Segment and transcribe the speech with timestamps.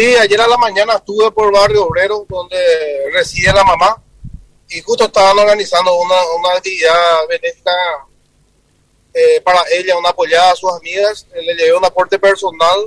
[0.00, 2.56] Sí, ayer a la mañana estuve por Barrio Obrero, donde
[3.12, 4.02] reside la mamá,
[4.70, 7.70] y justo estaban organizando una, una actividad benéfica
[9.12, 11.26] eh, para ella, una apoyada a sus amigas.
[11.34, 12.78] Eh, le llevé un aporte personal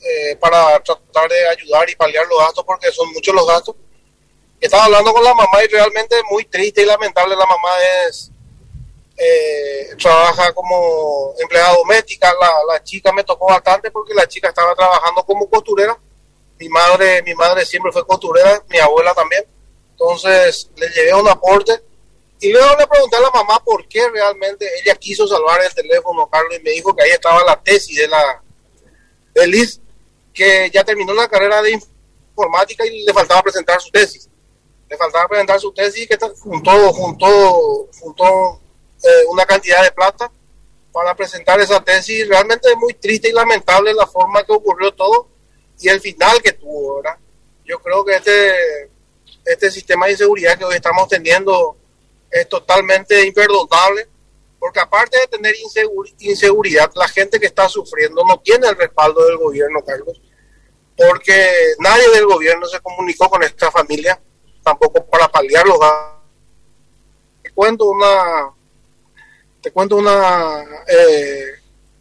[0.00, 3.74] eh, para tratar de ayudar y paliar los gastos, porque son muchos los gastos.
[4.60, 7.34] Estaba hablando con la mamá y realmente muy triste y lamentable.
[7.34, 7.70] La mamá
[8.06, 8.30] es
[9.98, 12.32] trabaja como empleada doméstica.
[12.40, 15.98] La, la chica me tocó bastante porque la chica estaba trabajando como costurera.
[16.58, 19.44] Mi madre, mi madre siempre fue costurera, mi abuela también.
[19.90, 21.82] Entonces le llevé un aporte
[22.40, 26.28] y luego le pregunté a la mamá por qué realmente ella quiso salvar el teléfono,
[26.28, 28.42] Carlos, y me dijo que ahí estaba la tesis de la
[29.34, 29.80] de Liz,
[30.32, 34.28] que ya terminó la carrera de informática y le faltaba presentar su tesis.
[34.88, 38.60] Le faltaba presentar su tesis y que juntó, juntó, juntó
[39.02, 40.30] eh, una cantidad de plata
[40.92, 42.26] para presentar esa tesis.
[42.28, 45.28] Realmente es muy triste y lamentable la forma que ocurrió todo
[45.80, 47.18] y el final que tuvo, ¿verdad?
[47.64, 48.90] Yo creo que este,
[49.44, 51.76] este sistema de inseguridad que hoy estamos teniendo
[52.30, 54.08] es totalmente imperdonable,
[54.58, 55.54] porque aparte de tener
[56.18, 60.20] inseguridad, la gente que está sufriendo no tiene el respaldo del gobierno, Carlos,
[60.96, 64.20] porque nadie del gobierno se comunicó con esta familia,
[64.64, 65.78] tampoco para paliar los
[67.42, 68.52] Te cuento una,
[69.60, 71.57] te cuento una, eh,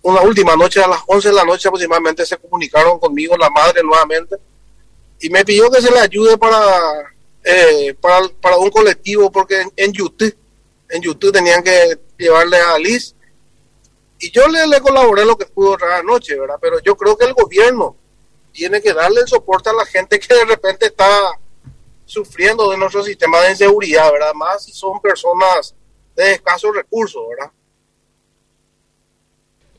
[0.08, 3.84] una última noche, a las 11 de la noche aproximadamente se comunicaron conmigo la madre
[3.84, 4.38] nuevamente
[5.20, 7.14] y me pidió que se le ayude para
[7.44, 10.36] eh, para, para, un colectivo, porque en, YouTube,
[10.90, 13.16] en YouTube tenían que llevarle a Liz.
[14.20, 16.58] Y yo le, le colaboré lo que pudo otra noche, ¿verdad?
[16.60, 17.96] Pero yo creo que el gobierno
[18.52, 21.08] tiene que darle el soporte a la gente que de repente está
[22.06, 24.34] sufriendo de nuestro sistema de inseguridad, ¿verdad?
[24.34, 25.74] Más si son personas
[26.18, 27.52] de escasos recursos, ¿verdad?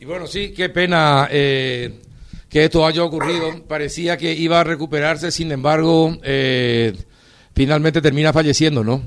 [0.00, 2.00] Y bueno, sí, qué pena eh,
[2.48, 3.64] que esto haya ocurrido.
[3.66, 6.92] Parecía que iba a recuperarse, sin embargo, eh,
[7.54, 9.02] finalmente termina falleciendo, ¿no?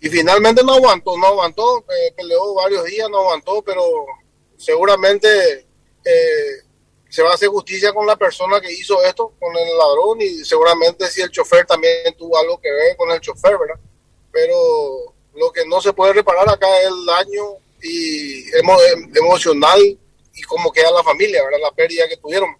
[0.00, 3.82] Y finalmente no aguantó, no aguantó, eh, peleó varios días, no aguantó, pero
[4.58, 5.28] seguramente
[7.08, 10.44] se va a hacer justicia con la persona que hizo esto, con el ladrón, y
[10.44, 13.80] seguramente si el chofer también tuvo algo que ver con el chofer, ¿verdad?
[14.32, 14.54] Pero
[15.34, 17.42] lo que no se puede reparar acá es el daño
[17.82, 18.76] y emo
[19.14, 19.80] emocional
[20.34, 21.58] y cómo queda la familia, ¿verdad?
[21.62, 22.56] La pérdida que tuvieron.